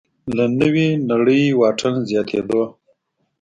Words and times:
له 0.37 0.45
نوې 0.59 0.87
نړۍ 1.11 1.43
واټن 1.59 1.93
زیاتېدو 2.09 2.63